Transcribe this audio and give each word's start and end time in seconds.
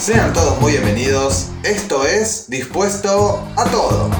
Sean 0.00 0.32
todos 0.32 0.58
muy 0.62 0.72
bienvenidos. 0.72 1.48
Esto 1.62 2.06
es 2.06 2.48
Dispuesto 2.48 3.46
a 3.54 3.64
Todo. 3.66 4.10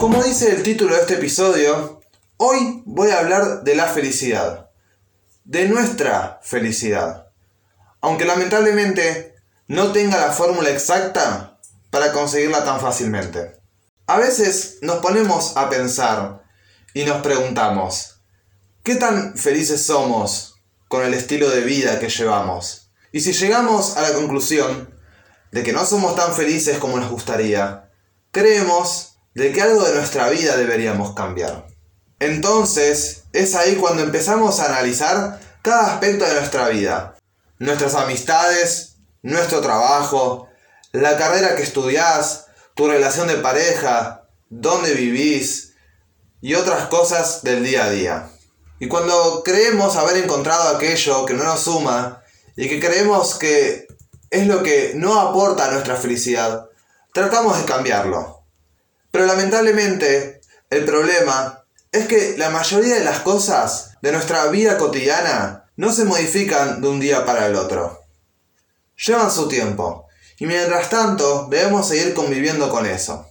Como 0.00 0.22
dice 0.22 0.50
el 0.50 0.62
título 0.62 0.94
de 0.94 1.02
este 1.02 1.14
episodio, 1.16 2.00
hoy 2.38 2.82
voy 2.86 3.10
a 3.10 3.18
hablar 3.18 3.64
de 3.64 3.76
la 3.76 3.84
felicidad. 3.84 4.70
De 5.44 5.68
nuestra 5.68 6.40
felicidad. 6.42 7.28
Aunque 8.00 8.24
lamentablemente 8.24 9.34
no 9.68 9.92
tenga 9.92 10.16
la 10.16 10.32
fórmula 10.32 10.70
exacta 10.70 11.58
para 11.90 12.12
conseguirla 12.12 12.64
tan 12.64 12.80
fácilmente. 12.80 13.60
A 14.06 14.16
veces 14.16 14.78
nos 14.80 15.00
ponemos 15.00 15.54
a 15.58 15.68
pensar 15.68 16.42
y 16.94 17.04
nos 17.04 17.20
preguntamos, 17.20 18.15
¿qué 18.86 18.94
tan 18.94 19.36
felices 19.36 19.84
somos 19.84 20.62
con 20.86 21.04
el 21.04 21.12
estilo 21.12 21.50
de 21.50 21.62
vida 21.62 21.98
que 21.98 22.08
llevamos? 22.08 22.92
Y 23.10 23.20
si 23.20 23.32
llegamos 23.32 23.96
a 23.96 24.02
la 24.02 24.12
conclusión 24.12 24.94
de 25.50 25.64
que 25.64 25.72
no 25.72 25.84
somos 25.84 26.14
tan 26.14 26.32
felices 26.34 26.78
como 26.78 26.96
nos 26.96 27.10
gustaría, 27.10 27.90
creemos 28.30 29.18
de 29.34 29.52
que 29.52 29.60
algo 29.60 29.82
de 29.82 29.92
nuestra 29.92 30.30
vida 30.30 30.56
deberíamos 30.56 31.16
cambiar. 31.16 31.66
Entonces, 32.20 33.24
es 33.32 33.56
ahí 33.56 33.74
cuando 33.74 34.04
empezamos 34.04 34.60
a 34.60 34.66
analizar 34.66 35.40
cada 35.62 35.94
aspecto 35.94 36.24
de 36.24 36.34
nuestra 36.34 36.68
vida. 36.68 37.16
Nuestras 37.58 37.96
amistades, 37.96 38.98
nuestro 39.20 39.62
trabajo, 39.62 40.48
la 40.92 41.18
carrera 41.18 41.56
que 41.56 41.64
estudiás, 41.64 42.46
tu 42.76 42.86
relación 42.86 43.26
de 43.26 43.38
pareja, 43.38 44.28
dónde 44.48 44.94
vivís 44.94 45.72
y 46.40 46.54
otras 46.54 46.86
cosas 46.86 47.42
del 47.42 47.64
día 47.64 47.86
a 47.86 47.90
día. 47.90 48.30
Y 48.78 48.88
cuando 48.88 49.42
creemos 49.44 49.96
haber 49.96 50.22
encontrado 50.22 50.76
aquello 50.76 51.24
que 51.24 51.34
no 51.34 51.44
nos 51.44 51.60
suma 51.60 52.22
y 52.56 52.68
que 52.68 52.80
creemos 52.80 53.36
que 53.36 53.86
es 54.30 54.46
lo 54.46 54.62
que 54.62 54.92
no 54.94 55.18
aporta 55.20 55.66
a 55.66 55.70
nuestra 55.70 55.96
felicidad, 55.96 56.68
tratamos 57.12 57.58
de 57.58 57.64
cambiarlo. 57.64 58.42
Pero 59.10 59.26
lamentablemente, 59.26 60.40
el 60.68 60.84
problema 60.84 61.64
es 61.92 62.06
que 62.06 62.36
la 62.36 62.50
mayoría 62.50 62.96
de 62.96 63.04
las 63.04 63.20
cosas 63.20 63.96
de 64.02 64.12
nuestra 64.12 64.46
vida 64.46 64.76
cotidiana 64.76 65.70
no 65.76 65.92
se 65.92 66.04
modifican 66.04 66.80
de 66.82 66.88
un 66.88 67.00
día 67.00 67.24
para 67.24 67.46
el 67.46 67.56
otro. 67.56 68.04
Llevan 68.96 69.30
su 69.30 69.48
tiempo 69.48 70.06
y 70.38 70.46
mientras 70.46 70.90
tanto, 70.90 71.46
debemos 71.48 71.88
seguir 71.88 72.12
conviviendo 72.12 72.68
con 72.68 72.84
eso. 72.84 73.26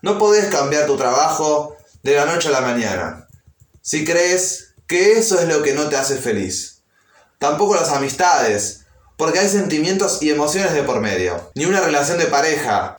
No 0.00 0.18
podés 0.18 0.46
cambiar 0.46 0.86
tu 0.86 0.96
trabajo 0.96 1.76
de 2.02 2.14
la 2.14 2.24
noche 2.24 2.48
a 2.48 2.52
la 2.52 2.60
mañana. 2.62 3.25
Si 3.86 4.04
crees 4.04 4.74
que 4.88 5.12
eso 5.12 5.38
es 5.38 5.46
lo 5.46 5.62
que 5.62 5.72
no 5.72 5.88
te 5.88 5.96
hace 5.96 6.16
feliz. 6.16 6.82
Tampoco 7.38 7.76
las 7.76 7.90
amistades, 7.90 8.80
porque 9.16 9.38
hay 9.38 9.48
sentimientos 9.48 10.20
y 10.22 10.30
emociones 10.30 10.72
de 10.72 10.82
por 10.82 11.00
medio. 11.00 11.52
Ni 11.54 11.66
una 11.66 11.80
relación 11.80 12.18
de 12.18 12.26
pareja. 12.26 12.98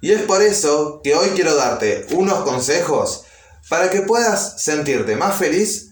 Y 0.00 0.10
es 0.10 0.22
por 0.22 0.42
eso 0.42 1.00
que 1.04 1.14
hoy 1.14 1.28
quiero 1.30 1.54
darte 1.54 2.08
unos 2.10 2.40
consejos 2.40 3.22
para 3.68 3.88
que 3.88 4.00
puedas 4.00 4.60
sentirte 4.60 5.14
más 5.14 5.36
feliz 5.36 5.90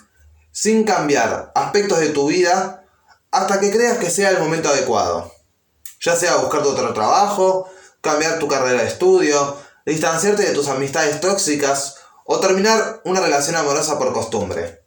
sin 0.50 0.82
cambiar 0.82 1.52
aspectos 1.54 2.00
de 2.00 2.08
tu 2.08 2.26
vida 2.26 2.84
hasta 3.30 3.60
que 3.60 3.70
creas 3.70 3.98
que 3.98 4.10
sea 4.10 4.30
el 4.30 4.40
momento 4.40 4.68
adecuado 4.68 5.32
ya 6.04 6.14
sea 6.14 6.36
buscar 6.36 6.60
otro 6.60 6.92
trabajo, 6.92 7.70
cambiar 8.00 8.38
tu 8.38 8.46
carrera 8.46 8.82
de 8.82 8.88
estudio, 8.88 9.56
distanciarte 9.86 10.42
de 10.42 10.52
tus 10.52 10.68
amistades 10.68 11.20
tóxicas 11.20 11.96
o 12.24 12.40
terminar 12.40 13.00
una 13.04 13.20
relación 13.20 13.56
amorosa 13.56 13.98
por 13.98 14.12
costumbre. 14.12 14.82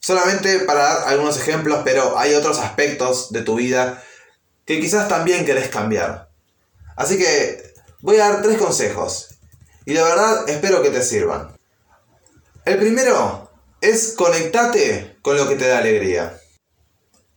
Solamente 0.00 0.60
para 0.60 0.82
dar 0.82 1.08
algunos 1.08 1.36
ejemplos, 1.36 1.80
pero 1.84 2.18
hay 2.18 2.34
otros 2.34 2.58
aspectos 2.58 3.32
de 3.32 3.42
tu 3.42 3.56
vida 3.56 4.02
que 4.64 4.80
quizás 4.80 5.08
también 5.08 5.44
querés 5.44 5.68
cambiar. 5.68 6.30
Así 6.96 7.18
que 7.18 7.74
voy 8.00 8.16
a 8.16 8.30
dar 8.30 8.42
tres 8.42 8.58
consejos 8.58 9.28
y 9.84 9.94
de 9.94 10.02
verdad 10.02 10.48
espero 10.48 10.82
que 10.82 10.90
te 10.90 11.02
sirvan. 11.02 11.56
El 12.64 12.78
primero 12.78 13.50
es 13.80 14.14
conectate 14.16 15.18
con 15.22 15.36
lo 15.36 15.48
que 15.48 15.56
te 15.56 15.68
da 15.68 15.78
alegría. 15.78 16.40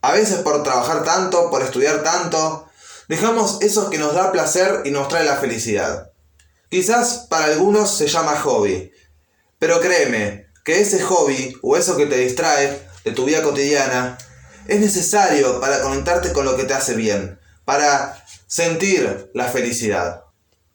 A 0.01 0.11
veces 0.11 0.39
por 0.39 0.63
trabajar 0.63 1.03
tanto, 1.03 1.49
por 1.49 1.61
estudiar 1.61 2.03
tanto, 2.03 2.67
Dejamos 3.09 3.57
eso 3.61 3.89
que 3.89 3.97
nos 3.97 4.13
da 4.13 4.31
placer 4.31 4.83
y 4.85 4.91
nos 4.91 5.09
trae 5.09 5.25
la 5.25 5.35
felicidad. 5.35 6.11
Quizás 6.69 7.27
para 7.29 7.45
algunos 7.45 7.97
se 7.97 8.07
llama 8.07 8.39
hobby, 8.39 8.92
pero 9.63 9.79
créeme 9.79 10.47
que 10.65 10.81
ese 10.81 11.01
hobby 11.03 11.55
o 11.61 11.77
eso 11.77 11.95
que 11.95 12.05
te 12.05 12.17
distrae 12.17 12.85
de 13.05 13.11
tu 13.13 13.23
vida 13.23 13.41
cotidiana 13.41 14.17
es 14.67 14.81
necesario 14.81 15.61
para 15.61 15.81
conectarte 15.81 16.33
con 16.33 16.43
lo 16.43 16.57
que 16.57 16.65
te 16.65 16.73
hace 16.73 16.95
bien, 16.95 17.39
para 17.63 18.25
sentir 18.45 19.31
la 19.33 19.45
felicidad. 19.45 20.25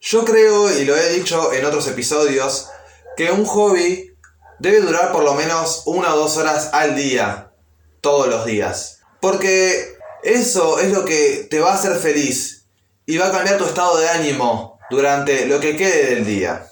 Yo 0.01 0.25
creo, 0.25 0.71
y 0.71 0.87
lo 0.87 0.97
he 0.97 1.13
dicho 1.13 1.53
en 1.53 1.67
otros 1.67 1.87
episodios, 1.87 2.71
que 3.15 3.31
un 3.31 3.45
hobby 3.45 4.17
debe 4.59 4.81
durar 4.81 5.13
por 5.13 5.23
lo 5.23 5.35
menos 5.35 5.83
una 5.85 6.15
o 6.15 6.21
dos 6.21 6.39
horas 6.39 6.71
al 6.73 6.97
día, 6.97 7.53
todos 8.01 8.27
los 8.27 8.47
días. 8.47 9.01
Porque 9.21 9.99
eso 10.23 10.79
es 10.79 10.93
lo 10.93 11.05
que 11.05 11.47
te 11.51 11.61
va 11.61 11.73
a 11.73 11.75
hacer 11.75 11.95
feliz 11.99 12.65
y 13.05 13.19
va 13.19 13.27
a 13.27 13.33
cambiar 13.33 13.59
tu 13.59 13.67
estado 13.67 13.99
de 13.99 14.09
ánimo 14.09 14.79
durante 14.89 15.45
lo 15.45 15.61
que 15.61 15.77
quede 15.77 16.15
del 16.15 16.25
día. 16.25 16.71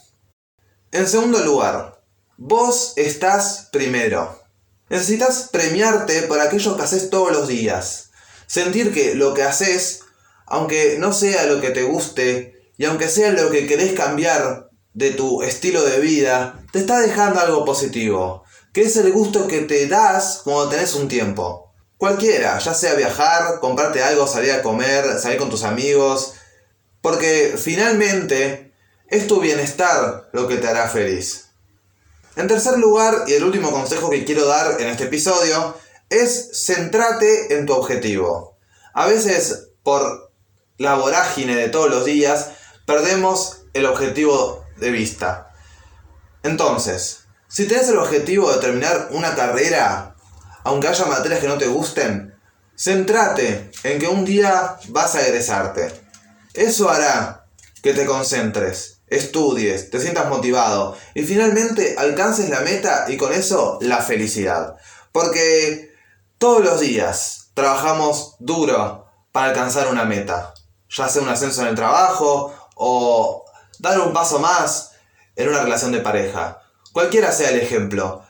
En 0.93 1.07
segundo 1.07 1.41
lugar, 1.41 1.96
vos 2.37 2.93
estás 2.97 3.69
primero. 3.73 4.43
Necesitas 4.89 5.49
premiarte 5.51 6.23
por 6.23 6.41
aquello 6.41 6.77
que 6.77 6.83
haces 6.83 7.11
todos 7.11 7.33
los 7.33 7.49
días. 7.49 8.11
Sentir 8.47 8.93
que 8.93 9.15
lo 9.15 9.35
que 9.35 9.43
haces, 9.43 10.01
aunque 10.47 10.97
no 10.99 11.13
sea 11.13 11.47
lo 11.47 11.61
que 11.61 11.71
te 11.71 11.83
guste 11.83 12.71
y 12.79 12.85
aunque 12.85 13.09
sea 13.09 13.33
lo 13.33 13.51
que 13.51 13.67
querés 13.67 13.95
cambiar 13.95 14.71
de 14.93 15.11
tu 15.11 15.43
estilo 15.43 15.83
de 15.85 15.99
vida, 15.99 16.63
te 16.73 16.79
está 16.79 17.01
dejando 17.01 17.41
algo 17.41 17.65
positivo, 17.65 18.45
que 18.73 18.83
es 18.83 18.97
el 18.97 19.13
gusto 19.13 19.49
que 19.49 19.63
te 19.63 19.87
das 19.89 20.41
cuando 20.45 20.71
tenés 20.71 20.95
un 20.95 21.09
tiempo. 21.09 21.75
Cualquiera, 21.97 22.59
ya 22.59 22.75
sea 22.75 22.95
viajar, 22.95 23.59
comprarte 23.61 24.03
algo, 24.03 24.27
salir 24.27 24.53
a 24.53 24.63
comer, 24.63 25.19
salir 25.19 25.39
con 25.39 25.51
tus 25.51 25.65
amigos, 25.65 26.35
porque 27.01 27.57
finalmente 27.59 28.73
es 29.09 29.27
tu 29.27 29.41
bienestar 29.41 30.29
lo 30.33 30.47
que 30.47 30.57
te 30.57 30.69
hará 30.69 30.89
feliz. 30.89 31.46
En 32.37 32.49
tercer 32.49 32.79
lugar, 32.79 33.25
y 33.27 33.33
el 33.33 33.45
último 33.45 33.71
consejo 33.71 34.11
que 34.11 34.27
quiero 34.27 34.47
dar 34.47 34.79
en 34.79 34.89
este 34.89 35.05
episodio, 35.05 35.75
es 36.11 36.51
centrate 36.67 37.57
en 37.57 37.65
tu 37.65 37.73
objetivo. 37.73 38.59
A 38.93 39.07
veces, 39.07 39.69
por 39.83 40.31
la 40.77 40.95
vorágine 40.97 41.57
de 41.57 41.71
todos 41.71 41.89
los 41.89 42.05
días, 42.05 42.51
perdemos 42.85 43.63
el 43.73 43.87
objetivo 43.87 44.65
de 44.77 44.91
vista. 44.91 45.51
Entonces, 46.43 47.21
si 47.49 47.67
tienes 47.67 47.89
el 47.89 47.99
objetivo 47.99 48.53
de 48.53 48.61
terminar 48.61 49.09
una 49.13 49.35
carrera, 49.35 50.15
aunque 50.63 50.89
haya 50.89 51.07
materias 51.07 51.41
que 51.41 51.49
no 51.49 51.57
te 51.57 51.69
gusten, 51.69 52.39
centrate 52.77 53.71
en 53.83 53.99
que 53.99 54.09
un 54.09 54.27
día 54.27 54.77
vas 54.89 55.15
a 55.15 55.27
egresarte. 55.27 55.91
Eso 56.53 56.91
hará 56.91 57.47
que 57.83 57.95
te 57.95 58.05
concentres, 58.05 58.96
estudies, 59.09 59.91
te 59.91 60.01
sientas 60.01 60.29
motivado 60.29 60.97
y 61.15 61.23
finalmente 61.23 61.95
alcances 61.99 62.49
la 62.49 62.61
meta 62.61 63.07
y 63.09 63.17
con 63.17 63.33
eso 63.33 63.79
la 63.81 63.99
felicidad. 63.99 64.77
Porque 65.13 65.95
todos 66.39 66.65
los 66.65 66.81
días 66.81 67.51
trabajamos 67.55 68.37
duro 68.39 69.07
para 69.33 69.49
alcanzar 69.49 69.89
una 69.89 70.05
meta, 70.05 70.55
ya 70.89 71.09
sea 71.09 71.23
un 71.23 71.29
ascenso 71.29 71.63
en 71.63 71.69
el 71.69 71.75
trabajo 71.75 72.55
o 72.75 73.45
dar 73.79 74.01
un 74.01 74.13
paso 74.13 74.39
más 74.39 74.93
en 75.37 75.49
una 75.49 75.63
relación 75.63 75.93
de 75.93 76.01
pareja. 76.01 76.63
Cualquiera 76.93 77.33
sea 77.33 77.51
el 77.51 77.61
ejemplo. 77.61 78.23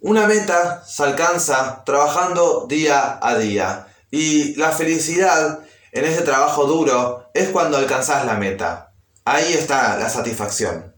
Una 0.00 0.26
meta 0.26 0.84
se 0.84 1.04
alcanza 1.04 1.82
trabajando 1.84 2.66
día 2.68 3.18
a 3.22 3.36
día 3.36 3.86
y 4.10 4.54
la 4.56 4.72
felicidad 4.72 5.60
en 5.92 6.04
ese 6.04 6.22
trabajo 6.22 6.66
duro 6.66 7.30
es 7.34 7.48
cuando 7.50 7.76
alcanzas 7.76 8.26
la 8.26 8.34
meta. 8.34 8.91
Ahí 9.24 9.52
está 9.52 9.98
la 9.98 10.08
satisfacción. 10.08 10.96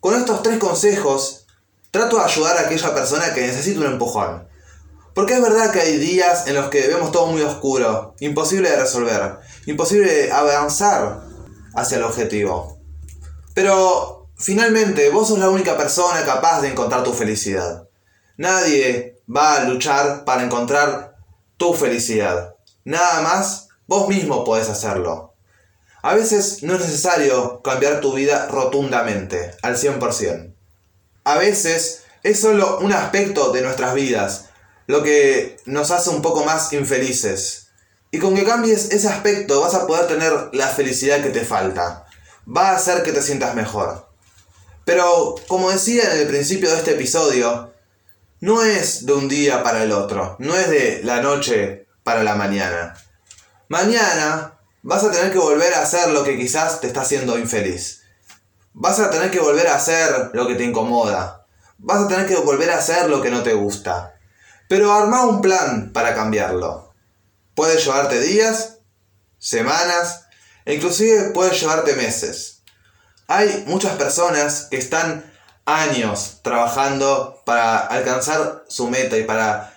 Con 0.00 0.14
estos 0.14 0.42
tres 0.42 0.58
consejos, 0.58 1.46
trato 1.90 2.16
de 2.16 2.24
ayudar 2.24 2.56
a 2.56 2.62
aquella 2.62 2.94
persona 2.94 3.34
que 3.34 3.42
necesita 3.42 3.80
un 3.80 3.86
empujón. 3.86 4.48
Porque 5.14 5.34
es 5.34 5.42
verdad 5.42 5.70
que 5.70 5.80
hay 5.80 5.98
días 5.98 6.46
en 6.46 6.54
los 6.54 6.70
que 6.70 6.88
vemos 6.88 7.12
todo 7.12 7.26
muy 7.26 7.42
oscuro, 7.42 8.14
imposible 8.20 8.70
de 8.70 8.76
resolver, 8.76 9.38
imposible 9.66 10.10
de 10.10 10.32
avanzar 10.32 11.20
hacia 11.74 11.98
el 11.98 12.04
objetivo. 12.04 12.80
Pero 13.52 14.30
finalmente 14.36 15.10
vos 15.10 15.28
sos 15.28 15.38
la 15.38 15.50
única 15.50 15.76
persona 15.76 16.24
capaz 16.24 16.62
de 16.62 16.70
encontrar 16.70 17.04
tu 17.04 17.12
felicidad. 17.12 17.86
Nadie 18.38 19.20
va 19.28 19.56
a 19.56 19.64
luchar 19.64 20.24
para 20.24 20.42
encontrar 20.42 21.16
tu 21.58 21.74
felicidad. 21.74 22.56
Nada 22.84 23.20
más, 23.20 23.68
vos 23.86 24.08
mismo 24.08 24.44
podés 24.44 24.70
hacerlo. 24.70 25.33
A 26.04 26.12
veces 26.12 26.62
no 26.62 26.74
es 26.74 26.80
necesario 26.80 27.62
cambiar 27.62 28.02
tu 28.02 28.12
vida 28.12 28.46
rotundamente, 28.48 29.56
al 29.62 29.78
100%. 29.78 30.54
A 31.24 31.38
veces 31.38 32.02
es 32.22 32.38
solo 32.38 32.78
un 32.80 32.92
aspecto 32.92 33.52
de 33.52 33.62
nuestras 33.62 33.94
vidas, 33.94 34.50
lo 34.86 35.02
que 35.02 35.56
nos 35.64 35.90
hace 35.90 36.10
un 36.10 36.20
poco 36.20 36.44
más 36.44 36.70
infelices. 36.74 37.68
Y 38.10 38.18
con 38.18 38.34
que 38.34 38.44
cambies 38.44 38.90
ese 38.90 39.08
aspecto 39.08 39.62
vas 39.62 39.72
a 39.72 39.86
poder 39.86 40.06
tener 40.06 40.50
la 40.52 40.68
felicidad 40.68 41.22
que 41.22 41.30
te 41.30 41.42
falta. 41.42 42.04
Va 42.46 42.72
a 42.72 42.76
hacer 42.76 43.02
que 43.02 43.12
te 43.12 43.22
sientas 43.22 43.54
mejor. 43.54 44.06
Pero, 44.84 45.36
como 45.48 45.70
decía 45.70 46.12
en 46.12 46.18
el 46.18 46.26
principio 46.26 46.70
de 46.70 46.76
este 46.76 46.90
episodio, 46.90 47.72
no 48.40 48.62
es 48.62 49.06
de 49.06 49.14
un 49.14 49.26
día 49.26 49.62
para 49.62 49.82
el 49.82 49.92
otro, 49.92 50.36
no 50.38 50.54
es 50.54 50.68
de 50.68 51.00
la 51.02 51.22
noche 51.22 51.86
para 52.02 52.22
la 52.22 52.34
mañana. 52.34 52.94
Mañana 53.70 54.53
vas 54.84 55.02
a 55.02 55.10
tener 55.10 55.32
que 55.32 55.38
volver 55.38 55.72
a 55.74 55.82
hacer 55.82 56.10
lo 56.10 56.22
que 56.24 56.36
quizás 56.36 56.80
te 56.80 56.86
está 56.86 57.00
haciendo 57.00 57.38
infeliz. 57.38 58.02
Vas 58.74 59.00
a 59.00 59.10
tener 59.10 59.30
que 59.30 59.40
volver 59.40 59.66
a 59.66 59.76
hacer 59.76 60.30
lo 60.34 60.46
que 60.46 60.56
te 60.56 60.64
incomoda. 60.64 61.46
Vas 61.78 62.02
a 62.02 62.08
tener 62.08 62.26
que 62.26 62.36
volver 62.36 62.70
a 62.70 62.76
hacer 62.76 63.08
lo 63.08 63.22
que 63.22 63.30
no 63.30 63.42
te 63.42 63.54
gusta. 63.54 64.14
Pero 64.68 64.92
arma 64.92 65.24
un 65.24 65.40
plan 65.40 65.90
para 65.92 66.14
cambiarlo. 66.14 66.92
Puede 67.54 67.80
llevarte 67.80 68.20
días, 68.20 68.80
semanas, 69.38 70.26
e 70.66 70.74
inclusive 70.74 71.30
puede 71.30 71.54
llevarte 71.54 71.94
meses. 71.94 72.62
Hay 73.26 73.64
muchas 73.66 73.96
personas 73.96 74.66
que 74.70 74.76
están 74.76 75.32
años 75.64 76.40
trabajando 76.42 77.42
para 77.46 77.78
alcanzar 77.78 78.64
su 78.68 78.90
meta 78.90 79.16
y 79.16 79.24
para 79.24 79.74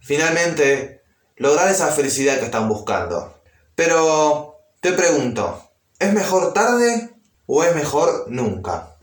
finalmente 0.00 1.02
lograr 1.36 1.68
esa 1.68 1.88
felicidad 1.88 2.38
que 2.38 2.46
están 2.46 2.68
buscando. 2.68 3.35
Pero 3.76 4.58
te 4.80 4.92
pregunto, 4.92 5.70
¿es 5.98 6.12
mejor 6.14 6.54
tarde 6.54 7.14
o 7.46 7.62
es 7.62 7.74
mejor 7.74 8.24
nunca? 8.28 8.96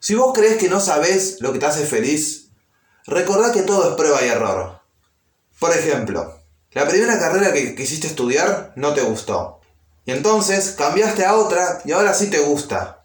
Si 0.00 0.14
vos 0.14 0.32
crees 0.34 0.58
que 0.58 0.68
no 0.68 0.80
sabes 0.80 1.38
lo 1.40 1.52
que 1.52 1.58
te 1.58 1.64
hace 1.66 1.86
feliz, 1.86 2.50
recordá 3.06 3.52
que 3.52 3.62
todo 3.62 3.88
es 3.88 3.96
prueba 3.96 4.22
y 4.22 4.28
error. 4.28 4.80
Por 5.58 5.72
ejemplo, 5.72 6.40
la 6.72 6.86
primera 6.86 7.18
carrera 7.18 7.54
que 7.54 7.74
quisiste 7.74 8.06
estudiar 8.06 8.74
no 8.76 8.92
te 8.92 9.00
gustó. 9.00 9.60
Y 10.04 10.12
entonces 10.12 10.74
cambiaste 10.76 11.24
a 11.24 11.34
otra 11.34 11.80
y 11.86 11.92
ahora 11.92 12.12
sí 12.12 12.28
te 12.28 12.40
gusta. 12.40 13.02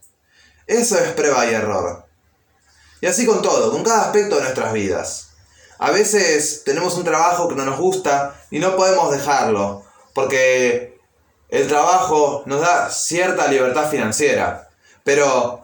Eso 0.68 0.98
es 0.98 1.14
prueba 1.14 1.46
y 1.46 1.54
error. 1.54 2.06
Y 3.00 3.06
así 3.06 3.26
con 3.26 3.42
todo, 3.42 3.72
con 3.72 3.84
cada 3.84 4.04
aspecto 4.04 4.36
de 4.36 4.42
nuestras 4.42 4.74
vidas. 4.74 5.30
A 5.80 5.92
veces 5.92 6.64
tenemos 6.66 6.96
un 6.96 7.06
trabajo 7.06 7.48
que 7.48 7.56
no 7.56 7.64
nos 7.64 7.80
gusta 7.80 8.36
y 8.52 8.60
no 8.60 8.76
podemos 8.76 9.12
dejarlo, 9.12 9.86
porque 10.14 10.93
el 11.54 11.68
trabajo 11.68 12.42
nos 12.48 12.62
da 12.62 12.90
cierta 12.90 13.48
libertad 13.48 13.88
financiera. 13.88 14.70
Pero 15.04 15.64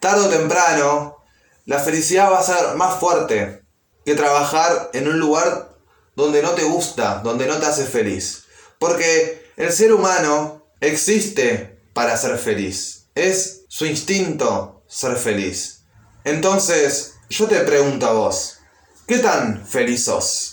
tarde 0.00 0.26
o 0.26 0.28
temprano, 0.28 1.24
la 1.64 1.78
felicidad 1.78 2.32
va 2.32 2.40
a 2.40 2.42
ser 2.42 2.74
más 2.74 2.98
fuerte 2.98 3.62
que 4.04 4.16
trabajar 4.16 4.90
en 4.94 5.06
un 5.06 5.20
lugar 5.20 5.76
donde 6.16 6.42
no 6.42 6.50
te 6.56 6.64
gusta, 6.64 7.20
donde 7.22 7.46
no 7.46 7.58
te 7.58 7.66
hace 7.66 7.84
feliz. 7.84 8.46
Porque 8.80 9.52
el 9.56 9.72
ser 9.72 9.92
humano 9.92 10.66
existe 10.80 11.84
para 11.92 12.16
ser 12.16 12.36
feliz. 12.36 13.06
Es 13.14 13.60
su 13.68 13.86
instinto 13.86 14.82
ser 14.88 15.14
feliz. 15.16 15.84
Entonces, 16.24 17.14
yo 17.30 17.46
te 17.46 17.60
pregunto 17.60 18.08
a 18.08 18.12
vos, 18.12 18.58
¿qué 19.06 19.18
tan 19.18 19.64
feliz 19.64 20.06
sos? 20.06 20.52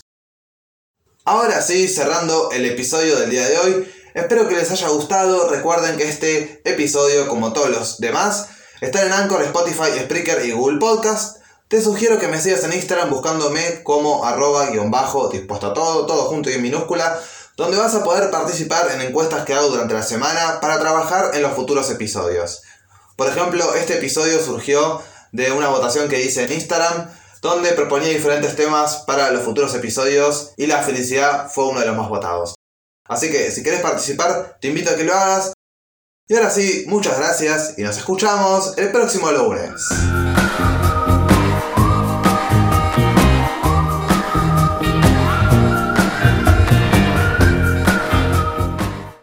Ahora 1.24 1.60
sí, 1.60 1.88
cerrando 1.88 2.52
el 2.52 2.66
episodio 2.66 3.18
del 3.18 3.30
día 3.30 3.48
de 3.48 3.58
hoy, 3.58 3.92
espero 4.16 4.48
que 4.48 4.56
les 4.56 4.70
haya 4.70 4.88
gustado. 4.88 5.48
Recuerden 5.48 5.96
que 5.96 6.08
este 6.08 6.60
episodio, 6.64 7.28
como 7.28 7.52
todos 7.52 7.70
los 7.70 7.98
demás, 7.98 8.48
está 8.80 9.04
en 9.04 9.12
Anchor, 9.12 9.42
Spotify, 9.42 10.00
Spreaker 10.00 10.44
y 10.44 10.52
Google 10.52 10.78
Podcast. 10.78 11.36
Te 11.68 11.82
sugiero 11.82 12.18
que 12.18 12.28
me 12.28 12.40
sigas 12.40 12.64
en 12.64 12.72
Instagram 12.72 13.10
buscándome 13.10 13.82
como 13.82 14.24
arroba 14.24 14.66
guion 14.70 14.90
bajo, 14.90 15.28
dispuesto 15.28 15.68
a 15.68 15.74
todo, 15.74 16.06
todo 16.06 16.24
junto 16.26 16.48
y 16.48 16.54
en 16.54 16.62
minúscula, 16.62 17.20
donde 17.56 17.76
vas 17.76 17.94
a 17.94 18.04
poder 18.04 18.30
participar 18.30 18.90
en 18.92 19.02
encuestas 19.02 19.44
que 19.44 19.52
hago 19.52 19.68
durante 19.68 19.94
la 19.94 20.02
semana 20.02 20.60
para 20.60 20.80
trabajar 20.80 21.32
en 21.34 21.42
los 21.42 21.52
futuros 21.52 21.90
episodios. 21.90 22.62
Por 23.16 23.28
ejemplo, 23.28 23.74
este 23.74 23.98
episodio 23.98 24.42
surgió 24.42 25.02
de 25.32 25.52
una 25.52 25.68
votación 25.68 26.08
que 26.08 26.22
hice 26.22 26.44
en 26.44 26.52
Instagram, 26.52 27.10
donde 27.42 27.72
proponía 27.72 28.08
diferentes 28.08 28.56
temas 28.56 29.04
para 29.06 29.30
los 29.30 29.42
futuros 29.42 29.74
episodios 29.74 30.52
y 30.56 30.66
la 30.66 30.82
felicidad 30.82 31.50
fue 31.50 31.66
uno 31.66 31.80
de 31.80 31.86
los 31.86 31.96
más 31.96 32.08
votados. 32.08 32.55
Así 33.08 33.30
que 33.30 33.50
si 33.50 33.62
quieres 33.62 33.80
participar, 33.80 34.58
te 34.60 34.68
invito 34.68 34.90
a 34.90 34.96
que 34.96 35.04
lo 35.04 35.14
hagas. 35.14 35.52
Y 36.28 36.34
ahora 36.34 36.50
sí, 36.50 36.84
muchas 36.88 37.18
gracias 37.18 37.74
y 37.78 37.82
nos 37.82 37.96
escuchamos 37.96 38.76
el 38.78 38.90
próximo 38.90 39.30
lunes. 39.30 39.86